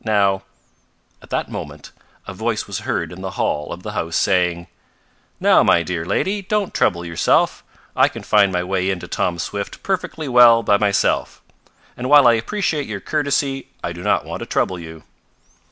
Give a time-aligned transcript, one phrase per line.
[0.03, 0.41] Now"
[1.21, 1.91] At that moment
[2.25, 4.65] a voice was heard in the hall of the house saying:
[5.39, 7.63] "Now, my dear lady, don't trouble yourself.
[7.95, 11.43] I can find my way in to Tom Swift perfectly well by myself,
[11.95, 15.03] and while I appreciate your courtesy I do not want to trouble you."